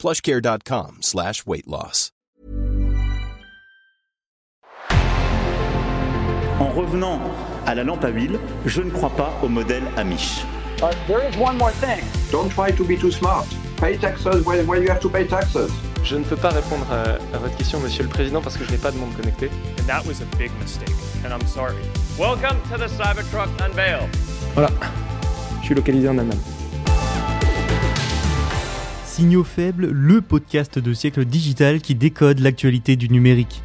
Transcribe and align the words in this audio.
plushcare.com 0.00 0.98
slash 1.02 1.44
weight 1.46 1.66
loss. 1.66 2.10
En 6.58 6.68
revenant 6.74 7.20
à 7.66 7.74
la 7.74 7.84
lampe 7.84 8.04
à 8.04 8.08
huile, 8.08 8.38
je 8.66 8.82
ne 8.82 8.90
crois 8.90 9.10
pas 9.10 9.32
au 9.42 9.48
modèle 9.48 9.82
Amish. 9.96 10.44
But 10.80 10.96
there 11.06 11.20
is 11.28 11.36
one 11.36 11.56
more 11.58 11.72
thing. 11.72 12.02
Don't 12.32 12.48
try 12.50 12.72
to 12.72 12.84
be 12.84 12.98
too 12.98 13.10
smart. 13.10 13.46
Pay 13.78 13.98
taxes 13.98 14.44
when, 14.46 14.66
when 14.66 14.82
you 14.82 14.88
have 14.90 15.00
to 15.00 15.08
pay 15.10 15.26
taxes. 15.26 15.70
Je 16.02 16.16
ne 16.16 16.24
peux 16.24 16.36
pas 16.36 16.50
répondre 16.50 16.86
à, 16.90 17.18
à 17.34 17.38
votre 17.38 17.56
question, 17.56 17.78
Monsieur 17.80 18.02
le 18.04 18.08
Président, 18.08 18.40
parce 18.40 18.56
que 18.56 18.64
je 18.64 18.70
n'ai 18.70 18.78
pas 18.78 18.90
de 18.90 18.96
monde 18.96 19.14
connecté. 19.14 19.50
And 19.78 19.86
that 19.86 20.06
was 20.06 20.22
a 20.22 20.36
big 20.38 20.50
mistake. 20.60 20.94
And 21.24 21.32
I'm 21.32 21.46
sorry. 21.46 21.76
Welcome 22.18 22.58
to 22.70 22.78
the 22.78 22.88
Cybertruck 22.88 23.48
Unveil. 23.60 24.08
Voilà, 24.54 24.70
je 25.60 25.66
suis 25.66 25.74
localisé 25.74 26.08
en 26.08 26.16
Allemagne. 26.18 26.38
Signaux 29.20 29.44
faibles, 29.44 29.90
le 29.90 30.22
podcast 30.22 30.78
de 30.78 30.94
siècle 30.94 31.26
digital 31.26 31.82
qui 31.82 31.94
décode 31.94 32.38
l'actualité 32.38 32.96
du 32.96 33.10
numérique. 33.10 33.60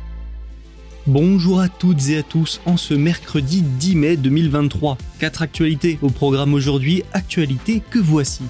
Bonjour 1.08 1.62
à 1.62 1.70
toutes 1.70 2.10
et 2.10 2.18
à 2.18 2.24
tous 2.24 2.60
en 2.66 2.76
ce 2.76 2.94
mercredi 2.94 3.62
10 3.62 3.96
mai 3.96 4.18
2023. 4.18 4.98
Quatre 5.18 5.44
actualités 5.44 5.98
au 6.02 6.10
programme 6.10 6.54
aujourd'hui, 6.54 7.04
actualités 7.14 7.82
que 7.90 8.00
voici. 8.00 8.44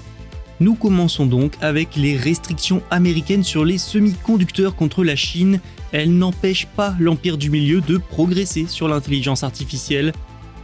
Nous 0.58 0.74
commençons 0.74 1.26
donc 1.26 1.52
avec 1.60 1.94
les 1.94 2.16
restrictions 2.16 2.82
américaines 2.90 3.44
sur 3.44 3.64
les 3.64 3.78
semi-conducteurs 3.78 4.74
contre 4.74 5.04
la 5.04 5.14
Chine. 5.14 5.60
Elles 5.92 6.12
n'empêchent 6.12 6.66
pas 6.74 6.96
l'Empire 6.98 7.38
du 7.38 7.50
Milieu 7.50 7.82
de 7.82 7.98
progresser 7.98 8.66
sur 8.66 8.88
l'intelligence 8.88 9.44
artificielle. 9.44 10.12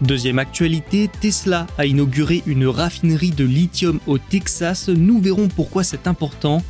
Deuxième 0.02 0.40
actualité, 0.40 1.08
Tesla 1.20 1.68
a 1.78 1.86
inauguré 1.86 2.42
une 2.46 2.66
raffinerie 2.66 3.30
de 3.30 3.44
lithium 3.44 4.00
au 4.08 4.18
Texas. 4.18 4.88
Nous 4.88 5.20
verrons 5.20 5.46
pourquoi 5.46 5.84
c'est 5.84 6.08
important. 6.08 6.60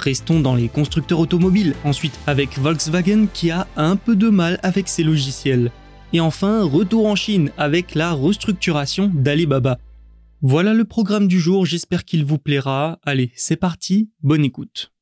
Restons 0.00 0.40
dans 0.40 0.56
les 0.56 0.68
constructeurs 0.68 1.20
automobiles, 1.20 1.76
ensuite 1.84 2.18
avec 2.26 2.58
Volkswagen 2.58 3.28
qui 3.32 3.52
a 3.52 3.68
un 3.76 3.94
peu 3.94 4.16
de 4.16 4.30
mal 4.30 4.58
avec 4.64 4.88
ses 4.88 5.04
logiciels. 5.04 5.70
Et 6.12 6.18
enfin, 6.18 6.64
retour 6.64 7.06
en 7.06 7.14
Chine 7.14 7.52
avec 7.56 7.94
la 7.94 8.10
restructuration 8.12 9.12
d'Alibaba. 9.14 9.78
Voilà 10.42 10.74
le 10.74 10.84
programme 10.84 11.28
du 11.28 11.38
jour, 11.38 11.66
j'espère 11.66 12.04
qu'il 12.04 12.24
vous 12.24 12.38
plaira. 12.38 12.98
Allez, 13.04 13.30
c'est 13.36 13.54
parti, 13.54 14.10
bonne 14.24 14.44
écoute. 14.44 14.92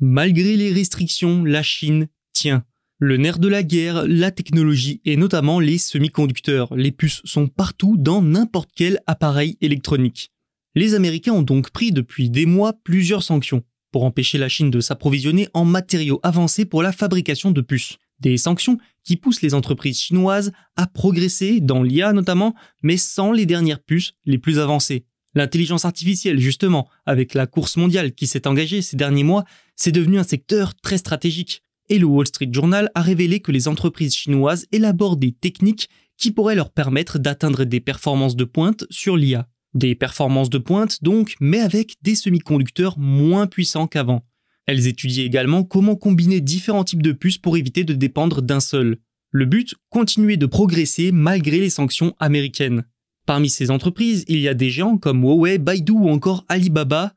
Malgré 0.00 0.56
les 0.56 0.72
restrictions, 0.72 1.44
la 1.44 1.62
Chine 1.62 2.08
tient. 2.32 2.64
Le 2.98 3.18
nerf 3.18 3.38
de 3.38 3.48
la 3.48 3.62
guerre, 3.62 4.06
la 4.08 4.30
technologie 4.30 5.02
et 5.04 5.18
notamment 5.18 5.60
les 5.60 5.76
semi-conducteurs. 5.76 6.74
Les 6.74 6.92
puces 6.92 7.20
sont 7.24 7.46
partout 7.46 7.98
dans 7.98 8.22
n'importe 8.22 8.70
quel 8.74 9.00
appareil 9.06 9.58
électronique. 9.60 10.32
Les 10.74 10.94
Américains 10.94 11.34
ont 11.34 11.42
donc 11.42 11.68
pris 11.72 11.92
depuis 11.92 12.30
des 12.30 12.46
mois 12.46 12.72
plusieurs 12.72 13.22
sanctions 13.22 13.62
pour 13.92 14.04
empêcher 14.04 14.38
la 14.38 14.48
Chine 14.48 14.70
de 14.70 14.80
s'approvisionner 14.80 15.46
en 15.52 15.66
matériaux 15.66 16.20
avancés 16.22 16.64
pour 16.64 16.82
la 16.82 16.90
fabrication 16.90 17.50
de 17.50 17.60
puces. 17.60 17.98
Des 18.20 18.38
sanctions 18.38 18.78
qui 19.04 19.18
poussent 19.18 19.42
les 19.42 19.52
entreprises 19.52 20.00
chinoises 20.00 20.52
à 20.76 20.86
progresser 20.86 21.60
dans 21.60 21.82
l'IA 21.82 22.14
notamment, 22.14 22.54
mais 22.82 22.96
sans 22.96 23.30
les 23.30 23.44
dernières 23.44 23.82
puces 23.82 24.14
les 24.24 24.38
plus 24.38 24.58
avancées. 24.58 25.04
L'intelligence 25.34 25.84
artificielle, 25.84 26.40
justement, 26.40 26.88
avec 27.04 27.34
la 27.34 27.46
course 27.46 27.76
mondiale 27.76 28.14
qui 28.14 28.26
s'est 28.26 28.46
engagée 28.46 28.80
ces 28.80 28.96
derniers 28.96 29.22
mois, 29.22 29.44
c'est 29.74 29.92
devenu 29.92 30.18
un 30.18 30.24
secteur 30.24 30.74
très 30.74 30.96
stratégique. 30.96 31.62
Et 31.88 31.98
le 31.98 32.06
Wall 32.06 32.26
Street 32.26 32.48
Journal 32.50 32.90
a 32.94 33.02
révélé 33.02 33.40
que 33.40 33.52
les 33.52 33.68
entreprises 33.68 34.14
chinoises 34.14 34.66
élaborent 34.72 35.16
des 35.16 35.32
techniques 35.32 35.88
qui 36.16 36.30
pourraient 36.32 36.54
leur 36.54 36.70
permettre 36.70 37.18
d'atteindre 37.18 37.64
des 37.64 37.80
performances 37.80 38.36
de 38.36 38.44
pointe 38.44 38.84
sur 38.90 39.16
l'IA. 39.16 39.48
Des 39.74 39.94
performances 39.94 40.50
de 40.50 40.58
pointe 40.58 41.02
donc, 41.02 41.36
mais 41.40 41.60
avec 41.60 41.96
des 42.02 42.14
semi-conducteurs 42.14 42.98
moins 42.98 43.46
puissants 43.46 43.86
qu'avant. 43.86 44.24
Elles 44.66 44.86
étudient 44.88 45.24
également 45.24 45.62
comment 45.62 45.94
combiner 45.94 46.40
différents 46.40 46.84
types 46.84 47.02
de 47.02 47.12
puces 47.12 47.38
pour 47.38 47.56
éviter 47.56 47.84
de 47.84 47.94
dépendre 47.94 48.42
d'un 48.42 48.60
seul. 48.60 48.98
Le 49.30 49.44
but, 49.44 49.74
continuer 49.90 50.36
de 50.36 50.46
progresser 50.46 51.12
malgré 51.12 51.60
les 51.60 51.70
sanctions 51.70 52.14
américaines. 52.18 52.84
Parmi 53.26 53.50
ces 53.50 53.70
entreprises, 53.70 54.24
il 54.28 54.38
y 54.38 54.48
a 54.48 54.54
des 54.54 54.70
géants 54.70 54.98
comme 54.98 55.22
Huawei, 55.22 55.58
Baidu 55.58 55.92
ou 55.92 56.08
encore 56.08 56.44
Alibaba. 56.48 57.12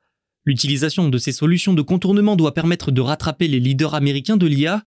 L'utilisation 0.50 1.10
de 1.10 1.18
ces 1.20 1.32
solutions 1.32 1.76
de 1.76 1.84
contournement 1.84 2.36
doit 2.36 2.56
permettre 2.56 2.90
de 2.90 3.02
rattraper 3.02 3.48
les 3.48 3.60
leaders 3.60 3.94
américains 3.94 4.36
de 4.36 4.48
l'IA. 4.48 4.84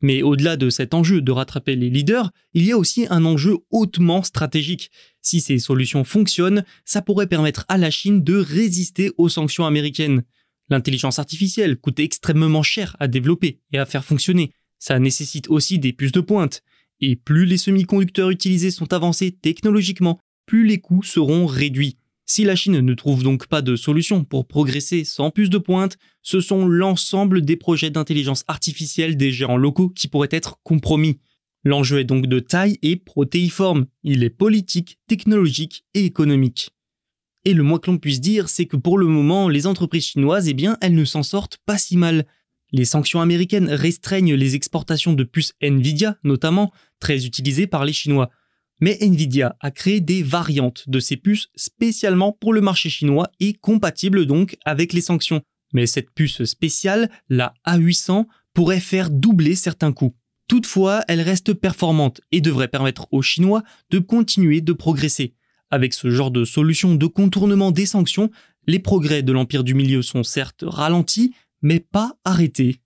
Mais 0.00 0.22
au-delà 0.22 0.56
de 0.56 0.70
cet 0.70 0.94
enjeu 0.94 1.20
de 1.20 1.30
rattraper 1.30 1.76
les 1.76 1.90
leaders, 1.90 2.30
il 2.54 2.64
y 2.64 2.72
a 2.72 2.78
aussi 2.78 3.06
un 3.10 3.26
enjeu 3.26 3.58
hautement 3.68 4.22
stratégique. 4.22 4.90
Si 5.20 5.42
ces 5.42 5.58
solutions 5.58 6.04
fonctionnent, 6.04 6.64
ça 6.86 7.02
pourrait 7.02 7.26
permettre 7.26 7.66
à 7.68 7.76
la 7.76 7.90
Chine 7.90 8.24
de 8.24 8.38
résister 8.38 9.10
aux 9.18 9.28
sanctions 9.28 9.66
américaines. 9.66 10.22
L'intelligence 10.70 11.18
artificielle 11.18 11.76
coûte 11.76 12.00
extrêmement 12.00 12.62
cher 12.62 12.96
à 12.98 13.06
développer 13.06 13.60
et 13.70 13.78
à 13.78 13.84
faire 13.84 14.06
fonctionner. 14.06 14.54
Ça 14.78 14.98
nécessite 14.98 15.46
aussi 15.50 15.78
des 15.78 15.92
puces 15.92 16.12
de 16.12 16.22
pointe. 16.22 16.62
Et 17.00 17.16
plus 17.16 17.44
les 17.44 17.58
semi-conducteurs 17.58 18.30
utilisés 18.30 18.70
sont 18.70 18.94
avancés 18.94 19.30
technologiquement, 19.30 20.20
plus 20.46 20.66
les 20.66 20.80
coûts 20.80 21.02
seront 21.02 21.44
réduits. 21.44 21.98
Si 22.34 22.44
la 22.44 22.56
Chine 22.56 22.80
ne 22.80 22.94
trouve 22.94 23.22
donc 23.22 23.46
pas 23.46 23.60
de 23.60 23.76
solution 23.76 24.24
pour 24.24 24.46
progresser 24.46 25.04
sans 25.04 25.30
puces 25.30 25.50
de 25.50 25.58
pointe, 25.58 25.98
ce 26.22 26.40
sont 26.40 26.66
l'ensemble 26.66 27.42
des 27.42 27.56
projets 27.56 27.90
d'intelligence 27.90 28.44
artificielle 28.48 29.18
des 29.18 29.32
géants 29.32 29.58
locaux 29.58 29.90
qui 29.90 30.08
pourraient 30.08 30.30
être 30.30 30.58
compromis. 30.62 31.18
L'enjeu 31.62 31.98
est 31.98 32.04
donc 32.04 32.28
de 32.28 32.40
taille 32.40 32.78
et 32.80 32.96
protéiforme. 32.96 33.84
Il 34.02 34.24
est 34.24 34.30
politique, 34.30 34.98
technologique 35.08 35.84
et 35.92 36.06
économique. 36.06 36.70
Et 37.44 37.52
le 37.52 37.64
moins 37.64 37.78
que 37.78 37.90
l'on 37.90 37.98
puisse 37.98 38.22
dire, 38.22 38.48
c'est 38.48 38.64
que 38.64 38.78
pour 38.78 38.96
le 38.96 39.08
moment, 39.08 39.50
les 39.50 39.66
entreprises 39.66 40.06
chinoises, 40.06 40.48
eh 40.48 40.54
bien, 40.54 40.78
elles 40.80 40.94
ne 40.94 41.04
s'en 41.04 41.22
sortent 41.22 41.58
pas 41.66 41.76
si 41.76 41.98
mal. 41.98 42.24
Les 42.72 42.86
sanctions 42.86 43.20
américaines 43.20 43.68
restreignent 43.68 44.36
les 44.36 44.54
exportations 44.54 45.12
de 45.12 45.24
puces 45.24 45.52
Nvidia, 45.60 46.16
notamment, 46.24 46.72
très 46.98 47.26
utilisées 47.26 47.66
par 47.66 47.84
les 47.84 47.92
Chinois. 47.92 48.30
Mais 48.82 48.98
Nvidia 49.00 49.54
a 49.60 49.70
créé 49.70 50.00
des 50.00 50.24
variantes 50.24 50.88
de 50.88 50.98
ces 50.98 51.16
puces 51.16 51.46
spécialement 51.54 52.32
pour 52.32 52.52
le 52.52 52.60
marché 52.60 52.90
chinois 52.90 53.30
et 53.38 53.52
compatibles 53.52 54.26
donc 54.26 54.56
avec 54.64 54.92
les 54.92 55.00
sanctions. 55.00 55.40
Mais 55.72 55.86
cette 55.86 56.10
puce 56.10 56.42
spéciale, 56.42 57.08
la 57.28 57.54
A800, 57.64 58.26
pourrait 58.54 58.80
faire 58.80 59.08
doubler 59.08 59.54
certains 59.54 59.92
coûts. 59.92 60.16
Toutefois, 60.48 61.04
elle 61.06 61.20
reste 61.20 61.54
performante 61.54 62.22
et 62.32 62.40
devrait 62.40 62.66
permettre 62.66 63.06
aux 63.12 63.22
Chinois 63.22 63.62
de 63.90 64.00
continuer 64.00 64.60
de 64.60 64.72
progresser. 64.72 65.36
Avec 65.70 65.94
ce 65.94 66.10
genre 66.10 66.32
de 66.32 66.44
solution 66.44 66.96
de 66.96 67.06
contournement 67.06 67.70
des 67.70 67.86
sanctions, 67.86 68.32
les 68.66 68.80
progrès 68.80 69.22
de 69.22 69.30
l'Empire 69.30 69.62
du 69.62 69.74
Milieu 69.74 70.02
sont 70.02 70.24
certes 70.24 70.64
ralentis, 70.66 71.36
mais 71.62 71.78
pas 71.78 72.16
arrêtés. 72.24 72.80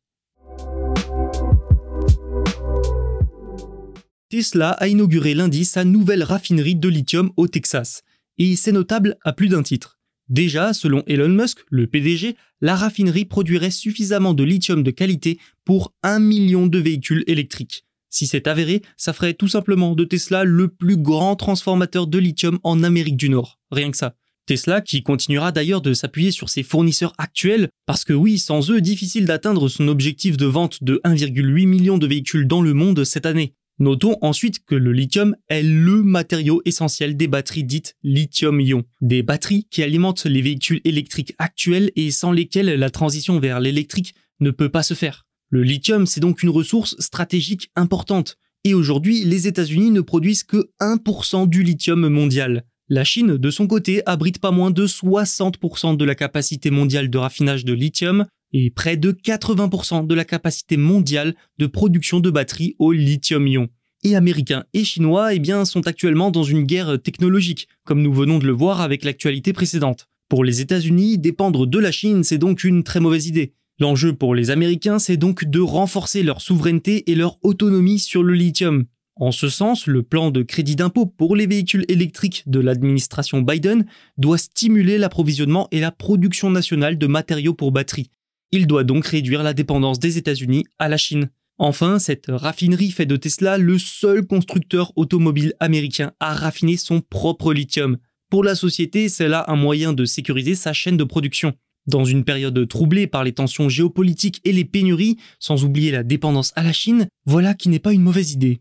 Tesla 4.29 4.71
a 4.71 4.89
inauguré 4.89 5.35
lundi 5.35 5.65
sa 5.65 5.85
nouvelle 5.85 6.25
raffinerie 6.25 6.75
de 6.75 6.89
lithium 6.89 7.31
au 7.37 7.47
Texas, 7.47 8.03
et 8.39 8.57
c'est 8.57 8.73
notable 8.73 9.17
à 9.23 9.33
plus 9.33 9.49
d'un 9.49 9.63
titre. 9.63 10.01
Déjà, 10.29 10.73
selon 10.73 11.05
Elon 11.07 11.29
Musk, 11.29 11.61
le 11.71 11.87
PDG, 11.87 12.35
la 12.61 12.75
raffinerie 12.75 13.25
produirait 13.25 13.71
suffisamment 13.71 14.35
de 14.35 14.43
lithium 14.43 14.83
de 14.83 14.91
qualité 14.91 15.39
pour 15.65 15.93
un 16.03 16.19
million 16.19 16.67
de 16.67 16.79
véhicules 16.81 17.23
électriques. 17.29 17.85
Si 18.11 18.27
c'est 18.27 18.49
avéré, 18.49 18.83
ça 18.97 19.13
ferait 19.13 19.35
tout 19.35 19.47
simplement 19.47 19.95
de 19.95 20.03
Tesla 20.03 20.43
le 20.43 20.67
plus 20.67 20.97
grand 20.97 21.37
transformateur 21.37 22.09
de 22.09 22.19
lithium 22.19 22.59
en 22.65 22.83
Amérique 22.83 23.17
du 23.17 23.29
Nord. 23.29 23.61
Rien 23.71 23.93
que 23.93 23.97
ça. 23.97 24.17
Tesla 24.47 24.81
qui 24.81 25.05
continuera 25.05 25.53
d'ailleurs 25.53 25.83
de 25.83 25.95
s'appuyer 25.95 26.33
sur 26.33 26.49
ses 26.49 26.65
fournisseurs 26.65 27.13
actuels, 27.19 27.69
parce 27.85 28.05
que 28.05 28.13
oui, 28.13 28.41
sans 28.41 28.73
eux, 28.73 28.81
difficile 28.81 29.27
d'atteindre 29.27 29.69
son 29.69 29.87
objectif 29.87 30.37
de 30.37 30.47
vente 30.47 30.83
de 30.83 31.01
1,8 31.05 31.67
million 31.67 31.99
de 31.99 32.09
véhicules 32.09 32.49
dans 32.49 32.63
le 32.63 32.75
monde 32.75 33.05
cette 33.05 33.27
année. 33.27 33.55
Notons 33.79 34.17
ensuite 34.23 34.65
que 34.65 34.75
le 34.75 34.93
lithium 34.93 35.37
est 35.49 35.63
le 35.63 36.03
matériau 36.03 36.63
essentiel 36.65 37.15
des 37.15 37.29
batteries 37.29 37.65
dites 37.65 37.95
lithium-ion, 38.03 38.85
des 39.03 39.23
batteries 39.23 39.67
qui 39.71 39.83
alimentent 39.83 40.25
les 40.25 40.41
véhicules 40.41 40.81
électriques 40.85 41.35
actuels 41.39 41.93
et 41.95 42.11
sans 42.11 42.33
lesquelles 42.33 42.73
la 42.75 42.89
transition 42.91 43.39
vers 43.39 43.61
l'électrique 43.61 44.15
ne 44.41 44.51
peut 44.51 44.71
pas 44.71 44.83
se 44.83 44.95
faire. 44.95 45.27
Le 45.51 45.63
lithium, 45.63 46.07
c'est 46.07 46.21
donc 46.21 46.43
une 46.43 46.49
ressource 46.49 46.97
stratégique 46.99 47.71
importante, 47.77 48.39
et 48.65 48.75
aujourd'hui, 48.75 49.25
les 49.25 49.47
États-Unis 49.47 49.91
ne 49.91 50.01
produisent 50.01 50.43
que 50.43 50.71
1% 50.81 51.47
du 51.47 51.63
lithium 51.63 52.09
mondial. 52.09 52.65
La 52.89 53.05
Chine, 53.05 53.37
de 53.37 53.51
son 53.51 53.67
côté, 53.67 54.03
abrite 54.07 54.41
pas 54.41 54.51
moins 54.51 54.71
de 54.71 54.87
60% 54.87 55.97
de 55.97 56.05
la 56.05 56.15
capacité 56.15 56.71
mondiale 56.71 57.11
de 57.11 57.19
raffinage 57.19 57.65
de 57.65 57.73
lithium 57.73 58.27
et 58.53 58.71
près 58.71 58.97
de 58.97 59.13
80% 59.13 60.07
de 60.07 60.15
la 60.15 60.25
capacité 60.25 60.77
mondiale 60.77 61.35
de 61.59 61.67
production 61.67 62.21
de 62.21 62.31
batteries 62.31 62.77
au 62.79 62.93
lithium-ion. 62.93 63.69
Et 64.05 64.15
américains 64.15 64.65
et 64.73 64.85
chinois, 64.85 65.35
eh 65.35 65.39
bien, 65.39 65.65
sont 65.65 65.87
actuellement 65.87 66.31
dans 66.31 66.45
une 66.45 66.65
guerre 66.65 67.01
technologique, 67.03 67.69
comme 67.85 68.03
nous 68.03 68.13
venons 68.13 68.39
de 68.39 68.47
le 68.47 68.53
voir 68.53 68.81
avec 68.81 69.05
l'actualité 69.05 69.53
précédente. 69.53 70.09
Pour 70.29 70.45
les 70.45 70.61
États-Unis, 70.61 71.19
dépendre 71.19 71.67
de 71.67 71.79
la 71.79 71.93
Chine, 71.93 72.25
c'est 72.25 72.39
donc 72.39 72.65
une 72.65 72.85
très 72.85 73.01
mauvaise 73.01 73.27
idée. 73.27 73.55
L'enjeu 73.79 74.13
pour 74.13 74.35
les 74.35 74.51
Américains, 74.51 74.99
c'est 74.99 75.17
donc 75.17 75.45
de 75.45 75.61
renforcer 75.61 76.23
leur 76.23 76.41
souveraineté 76.41 77.11
et 77.11 77.15
leur 77.15 77.39
autonomie 77.43 77.99
sur 77.99 78.23
le 78.23 78.35
lithium. 78.35 78.87
En 79.19 79.33
ce 79.33 79.49
sens, 79.49 79.87
le 79.87 80.03
plan 80.03 80.31
de 80.31 80.43
crédit 80.43 80.77
d'impôt 80.77 81.07
pour 81.07 81.37
les 81.37 81.47
véhicules 81.47 81.85
électriques 81.89 82.43
de 82.47 82.61
l'administration 82.61 83.41
Biden 83.41 83.87
doit 84.19 84.39
stimuler 84.39 84.99
l'approvisionnement 84.99 85.69
et 85.73 85.81
la 85.81 85.91
production 85.91 86.51
nationale 86.51 86.99
de 86.99 87.07
matériaux 87.07 87.55
pour 87.55 87.73
batteries. 87.73 88.11
Il 88.53 88.67
doit 88.67 88.85
donc 88.85 89.07
réduire 89.07 89.43
la 89.43 89.55
dépendance 89.55 89.99
des 89.99 90.19
États-Unis 90.19 90.65
à 90.79 90.89
la 90.89 90.97
Chine. 90.97 91.31
Enfin, 91.59 91.99
cette 91.99 92.27
raffinerie 92.29 92.91
fait 92.91 93.07
de 93.07 93.17
Tesla 93.17 93.57
le 93.57 93.79
seul 93.79 94.27
constructeur 94.27 94.93
automobile 94.97 95.55
américain 95.59 96.13
à 96.21 96.35
raffiner 96.35 96.77
son 96.77 97.01
propre 97.01 97.55
lithium. 97.55 97.97
Pour 98.31 98.45
la 98.45 98.55
société, 98.55 99.09
c'est 99.09 99.29
là 99.29 99.45
un 99.49 99.57
moyen 99.57 99.93
de 99.93 100.05
sécuriser 100.05 100.55
sa 100.55 100.73
chaîne 100.73 100.97
de 100.97 101.05
production. 101.05 101.55
Dans 101.87 102.05
une 102.05 102.25
période 102.25 102.67
troublée 102.69 103.07
par 103.07 103.25
les 103.25 103.33
tensions 103.33 103.69
géopolitiques 103.69 104.41
et 104.45 104.53
les 104.53 104.65
pénuries, 104.65 105.17
sans 105.39 105.65
oublier 105.65 105.93
la 105.93 106.03
dépendance 106.03 106.53
à 106.57 106.63
la 106.63 106.73
Chine, 106.73 107.07
voilà 107.25 107.55
qui 107.55 107.69
n'est 107.69 107.79
pas 107.79 107.93
une 107.93 108.03
mauvaise 108.03 108.33
idée. 108.33 108.61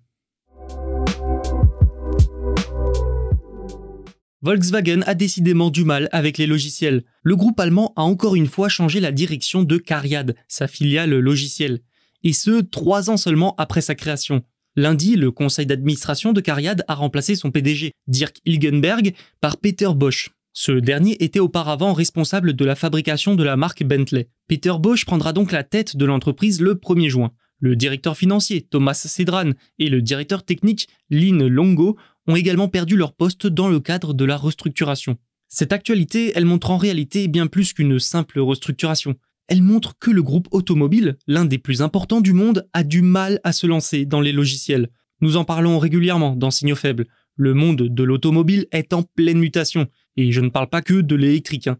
Volkswagen 4.41 5.01
a 5.05 5.15
décidément 5.15 5.69
du 5.69 5.85
mal 5.85 6.09
avec 6.11 6.37
les 6.37 6.45
logiciels. 6.45 7.03
Le 7.23 7.35
groupe 7.35 7.59
allemand 7.59 7.93
a 7.95 8.03
encore 8.03 8.35
une 8.35 8.47
fois 8.47 8.69
changé 8.69 8.99
la 8.99 9.11
direction 9.11 9.63
de 9.63 9.77
Cariad, 9.77 10.35
sa 10.47 10.67
filiale 10.67 11.17
logicielle. 11.17 11.79
Et 12.23 12.33
ce, 12.33 12.61
trois 12.61 13.09
ans 13.09 13.17
seulement 13.17 13.55
après 13.57 13.81
sa 13.81 13.95
création. 13.95 14.43
Lundi, 14.75 15.15
le 15.15 15.31
conseil 15.31 15.65
d'administration 15.65 16.33
de 16.33 16.41
Cariad 16.41 16.83
a 16.87 16.95
remplacé 16.95 17.35
son 17.35 17.49
PDG, 17.49 17.93
Dirk 18.07 18.37
Hilgenberg, 18.45 19.13
par 19.39 19.57
Peter 19.57 19.89
Bosch. 19.95 20.31
Ce 20.51 20.71
dernier 20.71 21.23
était 21.23 21.39
auparavant 21.39 21.93
responsable 21.93 22.53
de 22.53 22.65
la 22.65 22.75
fabrication 22.75 23.35
de 23.35 23.43
la 23.43 23.57
marque 23.57 23.83
Bentley. 23.83 24.29
Peter 24.47 24.73
Bosch 24.79 25.05
prendra 25.05 25.33
donc 25.33 25.51
la 25.51 25.63
tête 25.63 25.97
de 25.97 26.05
l'entreprise 26.05 26.61
le 26.61 26.75
1er 26.75 27.09
juin. 27.09 27.31
Le 27.59 27.75
directeur 27.75 28.17
financier, 28.17 28.61
Thomas 28.61 28.93
Cedran, 28.93 29.51
et 29.79 29.89
le 29.89 30.01
directeur 30.01 30.43
technique, 30.43 30.89
Lynn 31.09 31.47
Longo, 31.47 31.97
ont 32.27 32.35
également 32.35 32.67
perdu 32.67 32.95
leur 32.95 33.13
poste 33.13 33.47
dans 33.47 33.67
le 33.67 33.79
cadre 33.79 34.13
de 34.13 34.25
la 34.25 34.37
restructuration. 34.37 35.17
Cette 35.47 35.73
actualité, 35.73 36.31
elle 36.35 36.45
montre 36.45 36.71
en 36.71 36.77
réalité 36.77 37.27
bien 37.27 37.47
plus 37.47 37.73
qu'une 37.73 37.99
simple 37.99 38.39
restructuration. 38.39 39.15
Elle 39.47 39.61
montre 39.61 39.97
que 39.99 40.09
le 40.09 40.23
groupe 40.23 40.47
automobile, 40.51 41.17
l'un 41.27 41.45
des 41.45 41.59
plus 41.59 41.81
importants 41.81 42.21
du 42.21 42.33
monde, 42.33 42.67
a 42.73 42.83
du 42.83 43.01
mal 43.01 43.39
à 43.43 43.51
se 43.51 43.67
lancer 43.67 44.05
dans 44.05 44.21
les 44.21 44.31
logiciels. 44.31 44.89
Nous 45.21 45.37
en 45.37 45.45
parlons 45.45 45.77
régulièrement 45.77 46.35
dans 46.35 46.51
Signaux 46.51 46.75
Faibles. 46.75 47.07
Le 47.35 47.53
monde 47.53 47.83
de 47.83 48.03
l'automobile 48.03 48.65
est 48.71 48.93
en 48.93 49.03
pleine 49.03 49.37
mutation, 49.37 49.87
et 50.17 50.31
je 50.31 50.41
ne 50.41 50.49
parle 50.49 50.69
pas 50.69 50.81
que 50.81 51.01
de 51.01 51.15
l'électrique. 51.15 51.67
Hein. 51.67 51.77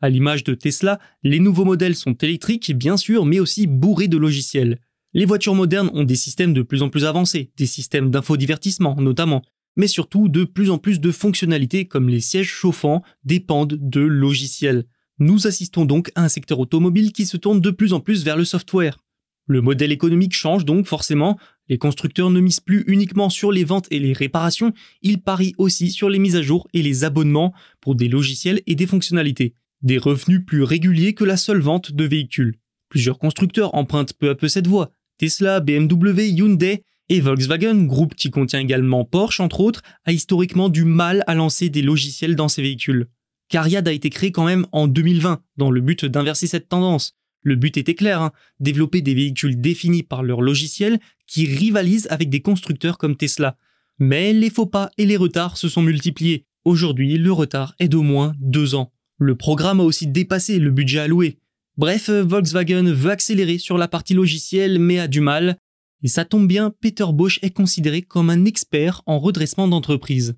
À 0.00 0.08
l'image 0.08 0.44
de 0.44 0.54
Tesla, 0.54 0.98
les 1.22 1.38
nouveaux 1.38 1.64
modèles 1.64 1.94
sont 1.94 2.14
électriques, 2.14 2.76
bien 2.76 2.96
sûr, 2.96 3.24
mais 3.24 3.38
aussi 3.38 3.66
bourrés 3.66 4.08
de 4.08 4.18
logiciels. 4.18 4.80
Les 5.12 5.24
voitures 5.24 5.54
modernes 5.54 5.90
ont 5.94 6.02
des 6.02 6.16
systèmes 6.16 6.52
de 6.52 6.62
plus 6.62 6.82
en 6.82 6.88
plus 6.88 7.04
avancés, 7.04 7.52
des 7.56 7.66
systèmes 7.66 8.10
d'infodivertissement 8.10 8.96
notamment, 9.00 9.42
mais 9.76 9.86
surtout 9.86 10.28
de 10.28 10.44
plus 10.44 10.70
en 10.70 10.78
plus 10.78 11.00
de 11.00 11.10
fonctionnalités 11.10 11.86
comme 11.86 12.08
les 12.08 12.20
sièges 12.20 12.50
chauffants 12.50 13.02
dépendent 13.24 13.78
de 13.80 14.00
logiciels. 14.00 14.84
Nous 15.18 15.46
assistons 15.46 15.84
donc 15.84 16.10
à 16.14 16.24
un 16.24 16.28
secteur 16.28 16.58
automobile 16.58 17.12
qui 17.12 17.26
se 17.26 17.36
tourne 17.36 17.60
de 17.60 17.70
plus 17.70 17.92
en 17.92 18.00
plus 18.00 18.24
vers 18.24 18.36
le 18.36 18.44
software. 18.44 18.98
Le 19.46 19.60
modèle 19.60 19.92
économique 19.92 20.32
change 20.32 20.64
donc 20.64 20.86
forcément, 20.86 21.38
les 21.68 21.78
constructeurs 21.78 22.30
ne 22.30 22.40
misent 22.40 22.60
plus 22.60 22.82
uniquement 22.86 23.28
sur 23.28 23.52
les 23.52 23.64
ventes 23.64 23.86
et 23.90 23.98
les 23.98 24.12
réparations, 24.14 24.72
ils 25.02 25.20
parient 25.20 25.54
aussi 25.58 25.90
sur 25.90 26.08
les 26.08 26.18
mises 26.18 26.36
à 26.36 26.42
jour 26.42 26.66
et 26.72 26.82
les 26.82 27.04
abonnements 27.04 27.52
pour 27.80 27.94
des 27.94 28.08
logiciels 28.08 28.62
et 28.66 28.74
des 28.74 28.86
fonctionnalités, 28.86 29.54
des 29.82 29.98
revenus 29.98 30.40
plus 30.46 30.62
réguliers 30.62 31.14
que 31.14 31.24
la 31.24 31.36
seule 31.36 31.60
vente 31.60 31.92
de 31.92 32.04
véhicules. 32.04 32.56
Plusieurs 32.88 33.18
constructeurs 33.18 33.74
empruntent 33.74 34.14
peu 34.14 34.30
à 34.30 34.34
peu 34.34 34.48
cette 34.48 34.66
voie. 34.66 34.92
Tesla, 35.18 35.60
BMW, 35.60 36.28
Hyundai 36.28 36.84
et 37.08 37.20
Volkswagen, 37.20 37.84
groupe 37.84 38.14
qui 38.14 38.30
contient 38.30 38.60
également 38.60 39.04
Porsche 39.04 39.40
entre 39.40 39.60
autres, 39.60 39.82
a 40.04 40.12
historiquement 40.12 40.68
du 40.68 40.84
mal 40.84 41.22
à 41.26 41.34
lancer 41.34 41.68
des 41.68 41.82
logiciels 41.82 42.36
dans 42.36 42.48
ses 42.48 42.62
véhicules. 42.62 43.08
Cariad 43.48 43.86
a 43.86 43.92
été 43.92 44.08
créé 44.08 44.32
quand 44.32 44.46
même 44.46 44.66
en 44.72 44.88
2020 44.88 45.42
dans 45.56 45.70
le 45.70 45.80
but 45.80 46.06
d'inverser 46.06 46.46
cette 46.46 46.68
tendance. 46.68 47.14
Le 47.42 47.56
but 47.56 47.76
était 47.76 47.94
clair, 47.94 48.22
hein, 48.22 48.32
développer 48.58 49.02
des 49.02 49.14
véhicules 49.14 49.60
définis 49.60 50.02
par 50.02 50.22
leur 50.22 50.40
logiciel 50.40 50.98
qui 51.26 51.44
rivalisent 51.44 52.08
avec 52.10 52.30
des 52.30 52.40
constructeurs 52.40 52.96
comme 52.96 53.16
Tesla. 53.16 53.58
Mais 53.98 54.32
les 54.32 54.48
faux 54.48 54.66
pas 54.66 54.90
et 54.96 55.04
les 55.04 55.18
retards 55.18 55.58
se 55.58 55.68
sont 55.68 55.82
multipliés. 55.82 56.46
Aujourd'hui, 56.64 57.18
le 57.18 57.32
retard 57.32 57.74
est 57.78 57.88
d'au 57.88 58.02
moins 58.02 58.32
deux 58.40 58.74
ans. 58.74 58.92
Le 59.18 59.36
programme 59.36 59.80
a 59.80 59.84
aussi 59.84 60.06
dépassé 60.06 60.58
le 60.58 60.70
budget 60.70 61.00
alloué. 61.00 61.38
Bref, 61.76 62.08
Volkswagen 62.08 62.84
veut 62.92 63.10
accélérer 63.10 63.58
sur 63.58 63.76
la 63.76 63.88
partie 63.88 64.14
logicielle 64.14 64.78
mais 64.78 64.98
a 64.98 65.06
du 65.06 65.20
mal. 65.20 65.58
Et 66.04 66.08
ça 66.08 66.26
tombe 66.26 66.46
bien, 66.46 66.70
Peter 66.82 67.06
Bosch 67.14 67.38
est 67.40 67.50
considéré 67.50 68.02
comme 68.02 68.28
un 68.28 68.44
expert 68.44 69.00
en 69.06 69.18
redressement 69.18 69.68
d'entreprise. 69.68 70.36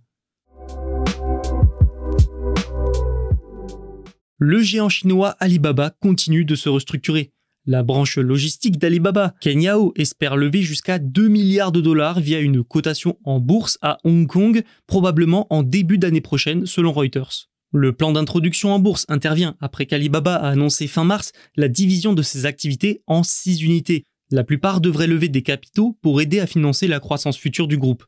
Le 4.38 4.62
géant 4.62 4.88
chinois 4.88 5.30
Alibaba 5.40 5.90
continue 5.90 6.44
de 6.44 6.54
se 6.54 6.68
restructurer. 6.68 7.32
La 7.64 7.82
branche 7.82 8.16
logistique 8.16 8.78
d'Alibaba, 8.78 9.34
Kenyao, 9.40 9.92
espère 9.96 10.36
lever 10.36 10.62
jusqu'à 10.62 11.00
2 11.00 11.26
milliards 11.26 11.72
de 11.72 11.80
dollars 11.80 12.20
via 12.20 12.38
une 12.38 12.62
cotation 12.62 13.19
en 13.24 13.40
bourse 13.40 13.76
à 13.82 13.98
Hong 14.04 14.28
Kong, 14.28 14.62
probablement 14.86 15.48
en 15.50 15.64
début 15.64 15.98
d'année 15.98 16.20
prochaine 16.20 16.64
selon 16.64 16.92
Reuters. 16.92 17.48
Le 17.72 17.92
plan 17.92 18.12
d'introduction 18.12 18.70
en 18.70 18.78
bourse 18.78 19.04
intervient 19.08 19.56
après 19.60 19.86
qu'Alibaba 19.86 20.36
a 20.36 20.50
annoncé 20.50 20.86
fin 20.86 21.02
mars 21.02 21.32
la 21.56 21.66
division 21.66 22.12
de 22.12 22.22
ses 22.22 22.46
activités 22.46 23.02
en 23.08 23.24
6 23.24 23.62
unités, 23.62 24.04
la 24.31 24.44
plupart 24.44 24.81
devraient 24.81 25.06
lever 25.06 25.28
des 25.28 25.43
capitaux 25.43 25.96
pour 26.02 26.20
aider 26.20 26.40
à 26.40 26.46
financer 26.46 26.87
la 26.88 27.00
croissance 27.00 27.37
future 27.37 27.69
du 27.69 27.78
groupe. 27.78 28.05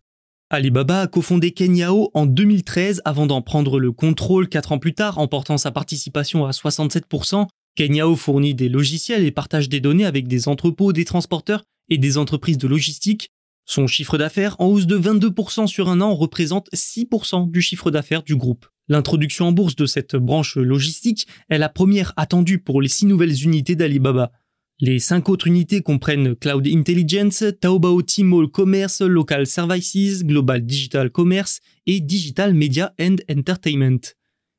Alibaba 0.51 1.03
a 1.03 1.07
cofondé 1.07 1.53
Kenyao 1.53 2.11
en 2.15 2.25
2013 2.25 3.03
avant 3.05 3.27
d'en 3.27 3.43
prendre 3.43 3.79
le 3.79 3.93
contrôle 3.93 4.49
4 4.49 4.73
ans 4.73 4.79
plus 4.79 4.95
tard 4.95 5.19
en 5.19 5.29
portant 5.29 5.59
sa 5.59 5.71
participation 5.71 6.47
à 6.47 6.51
67%. 6.51 7.47
Kenyao 7.77 8.17
fournit 8.17 8.55
des 8.55 8.69
logiciels 8.69 9.25
et 9.25 9.31
partage 9.31 9.69
des 9.69 9.81
données 9.81 10.07
avec 10.07 10.27
des 10.27 10.49
entrepôts, 10.49 10.93
des 10.93 11.05
transporteurs 11.05 11.65
et 11.91 11.99
des 11.99 12.17
entreprises 12.17 12.59
de 12.59 12.67
logistique. 12.67 13.31
Son 13.67 13.87
chiffre 13.87 14.17
d'affaires 14.17 14.57
en 14.59 14.67
hausse 14.67 14.87
de 14.87 14.99
22% 14.99 15.67
sur 15.67 15.91
un 15.91 16.01
an 16.01 16.15
représente 16.15 16.71
6% 16.73 17.51
du 17.51 17.61
chiffre 17.61 17.91
d'affaires 17.91 18.23
du 18.23 18.35
groupe. 18.35 18.67
L'introduction 18.89 19.49
en 19.49 19.53
bourse 19.53 19.77
de 19.77 19.85
cette 19.85 20.17
branche 20.17 20.57
logistique 20.57 21.27
est 21.51 21.59
la 21.59 21.69
première 21.69 22.15
attendue 22.17 22.59
pour 22.59 22.81
les 22.81 22.89
six 22.89 23.05
nouvelles 23.05 23.45
unités 23.45 23.77
d'Alibaba. 23.77 24.33
Les 24.81 25.01
cinq 25.01 25.29
autres 25.29 25.49
unités 25.49 25.81
comprennent 25.81 26.37
Cloud 26.37 26.69
Intelligence, 26.69 27.43
Taobao 27.61 28.01
Tmall 28.01 28.47
Commerce, 28.49 29.01
Local 29.01 29.45
Services, 29.45 30.25
Global 30.25 30.65
Digital 30.65 31.11
Commerce 31.11 31.59
et 31.87 31.99
Digital 31.99 32.55
Media 32.55 32.95
and 33.01 33.17
Entertainment. 33.29 34.15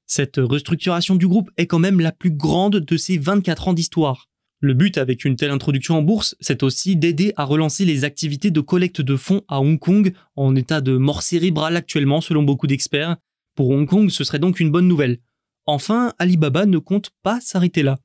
Cette 0.07 0.35
restructuration 0.35 1.15
du 1.15 1.25
groupe 1.25 1.49
est 1.55 1.67
quand 1.67 1.79
même 1.79 2.01
la 2.01 2.11
plus 2.11 2.31
grande 2.31 2.81
de 2.81 2.97
ces 2.97 3.17
24 3.17 3.69
ans 3.69 3.73
d'histoire. 3.73 4.27
Le 4.59 4.73
but 4.73 4.97
avec 4.97 5.23
une 5.23 5.37
telle 5.37 5.51
introduction 5.51 5.95
en 5.95 6.01
bourse, 6.01 6.35
c'est 6.41 6.63
aussi 6.63 6.97
d'aider 6.97 7.31
à 7.37 7.45
relancer 7.45 7.85
les 7.85 8.03
activités 8.03 8.51
de 8.51 8.59
collecte 8.59 8.99
de 8.99 9.15
fonds 9.15 9.43
à 9.47 9.61
Hong 9.61 9.79
Kong, 9.79 10.13
en 10.35 10.53
état 10.57 10.81
de 10.81 10.97
mort 10.97 11.21
cérébrale 11.21 11.77
actuellement 11.77 12.19
selon 12.19 12.43
beaucoup 12.43 12.67
d'experts. 12.67 13.15
Pour 13.55 13.69
Hong 13.69 13.87
Kong, 13.87 14.09
ce 14.09 14.25
serait 14.25 14.39
donc 14.39 14.59
une 14.59 14.69
bonne 14.69 14.89
nouvelle. 14.89 15.19
Enfin, 15.65 16.11
Alibaba 16.19 16.65
ne 16.65 16.77
compte 16.77 17.11
pas 17.23 17.39
s'arrêter 17.39 17.83
là. 17.83 17.99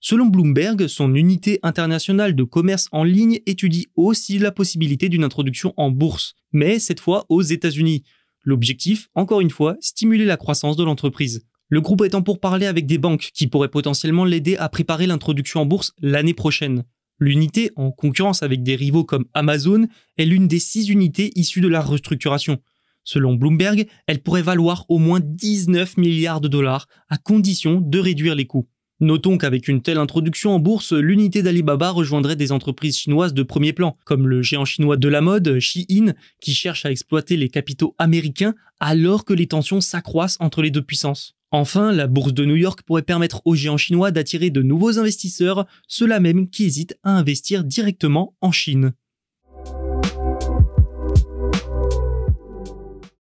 Selon 0.00 0.26
Bloomberg, 0.26 0.86
son 0.86 1.16
unité 1.16 1.58
internationale 1.64 2.36
de 2.36 2.44
commerce 2.44 2.86
en 2.92 3.02
ligne 3.02 3.40
étudie 3.46 3.88
aussi 3.96 4.38
la 4.38 4.52
possibilité 4.52 5.08
d'une 5.08 5.24
introduction 5.24 5.74
en 5.76 5.90
bourse, 5.90 6.34
mais 6.52 6.78
cette 6.78 7.00
fois 7.00 7.26
aux 7.28 7.42
États-Unis. 7.42 8.04
L'objectif, 8.44 9.08
encore 9.16 9.40
une 9.40 9.50
fois, 9.50 9.76
stimuler 9.80 10.24
la 10.24 10.36
croissance 10.36 10.76
de 10.76 10.84
l'entreprise. 10.84 11.44
Le 11.68 11.80
groupe 11.80 12.04
étant 12.04 12.22
pour 12.22 12.38
parler 12.38 12.66
avec 12.66 12.86
des 12.86 12.96
banques 12.96 13.30
qui 13.34 13.48
pourraient 13.48 13.68
potentiellement 13.68 14.24
l'aider 14.24 14.56
à 14.56 14.68
préparer 14.68 15.08
l'introduction 15.08 15.62
en 15.62 15.66
bourse 15.66 15.92
l'année 16.00 16.32
prochaine. 16.32 16.84
L'unité, 17.18 17.72
en 17.74 17.90
concurrence 17.90 18.44
avec 18.44 18.62
des 18.62 18.76
rivaux 18.76 19.04
comme 19.04 19.26
Amazon, 19.34 19.88
est 20.16 20.24
l'une 20.24 20.46
des 20.46 20.60
six 20.60 20.88
unités 20.88 21.32
issues 21.34 21.60
de 21.60 21.68
la 21.68 21.80
restructuration. 21.80 22.58
Selon 23.02 23.34
Bloomberg, 23.34 23.88
elle 24.06 24.22
pourrait 24.22 24.42
valoir 24.42 24.86
au 24.88 24.98
moins 24.98 25.20
19 25.20 25.96
milliards 25.96 26.40
de 26.40 26.46
dollars 26.48 26.86
à 27.08 27.18
condition 27.18 27.80
de 27.80 27.98
réduire 27.98 28.36
les 28.36 28.46
coûts. 28.46 28.68
Notons 29.00 29.38
qu'avec 29.38 29.68
une 29.68 29.80
telle 29.80 29.98
introduction 29.98 30.50
en 30.50 30.58
bourse, 30.58 30.92
l'unité 30.92 31.44
d'Alibaba 31.44 31.90
rejoindrait 31.90 32.34
des 32.34 32.50
entreprises 32.50 32.98
chinoises 32.98 33.32
de 33.32 33.44
premier 33.44 33.72
plan, 33.72 33.96
comme 34.04 34.26
le 34.26 34.42
géant 34.42 34.64
chinois 34.64 34.96
de 34.96 35.08
la 35.08 35.20
mode, 35.20 35.60
Shein, 35.60 36.14
qui 36.40 36.52
cherche 36.52 36.84
à 36.84 36.90
exploiter 36.90 37.36
les 37.36 37.48
capitaux 37.48 37.94
américains 37.98 38.56
alors 38.80 39.24
que 39.24 39.32
les 39.32 39.46
tensions 39.46 39.80
s'accroissent 39.80 40.36
entre 40.40 40.62
les 40.62 40.72
deux 40.72 40.82
puissances. 40.82 41.36
Enfin, 41.52 41.92
la 41.92 42.08
bourse 42.08 42.34
de 42.34 42.44
New 42.44 42.56
York 42.56 42.82
pourrait 42.84 43.02
permettre 43.02 43.40
aux 43.44 43.54
géants 43.54 43.76
chinois 43.76 44.10
d'attirer 44.10 44.50
de 44.50 44.62
nouveaux 44.62 44.98
investisseurs, 44.98 45.66
ceux-là 45.86 46.18
même 46.18 46.50
qui 46.50 46.64
hésitent 46.64 46.98
à 47.04 47.12
investir 47.12 47.62
directement 47.62 48.34
en 48.40 48.50
Chine. 48.50 48.94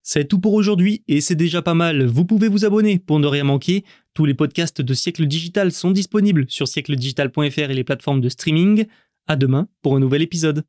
C'est 0.06 0.28
tout 0.28 0.38
pour 0.38 0.52
aujourd'hui 0.52 1.02
et 1.08 1.22
c'est 1.22 1.34
déjà 1.34 1.62
pas 1.62 1.72
mal. 1.72 2.04
Vous 2.04 2.26
pouvez 2.26 2.48
vous 2.48 2.66
abonner 2.66 2.98
pour 2.98 3.18
ne 3.20 3.26
rien 3.26 3.44
manquer. 3.44 3.84
Tous 4.14 4.26
les 4.26 4.34
podcasts 4.34 4.80
de 4.80 4.94
Siècle 4.94 5.26
Digital 5.26 5.72
sont 5.72 5.90
disponibles 5.90 6.46
sur 6.48 6.68
siècledigital.fr 6.68 7.58
et 7.70 7.74
les 7.74 7.82
plateformes 7.82 8.20
de 8.20 8.28
streaming. 8.28 8.86
À 9.26 9.34
demain 9.34 9.66
pour 9.82 9.96
un 9.96 9.98
nouvel 9.98 10.22
épisode. 10.22 10.64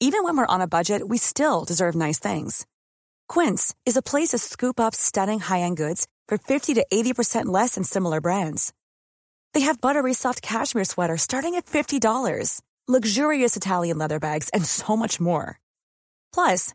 Even 0.00 0.24
when 0.24 0.36
we're 0.36 0.46
on 0.48 0.60
a 0.60 0.66
budget, 0.66 1.08
we 1.08 1.16
still 1.16 1.64
deserve 1.64 1.94
nice 1.94 2.18
things. 2.18 2.66
Quince 3.28 3.72
is 3.86 3.96
a 3.96 4.02
place 4.02 4.30
to 4.30 4.38
scoop 4.38 4.80
up 4.80 4.94
stunning 4.94 5.38
high-end 5.40 5.76
goods 5.76 6.06
for 6.28 6.38
50 6.38 6.74
to 6.74 6.84
80% 6.92 7.46
less 7.46 7.76
than 7.76 7.84
similar 7.84 8.20
brands. 8.20 8.72
They 9.54 9.60
have 9.60 9.80
buttery 9.80 10.12
soft 10.12 10.42
cashmere 10.42 10.84
sweaters 10.84 11.22
starting 11.22 11.54
at 11.54 11.66
$50, 11.66 12.60
luxurious 12.88 13.56
Italian 13.56 13.96
leather 13.96 14.18
bags, 14.18 14.50
and 14.52 14.64
so 14.64 14.96
much 14.96 15.20
more. 15.20 15.60
Plus, 16.34 16.74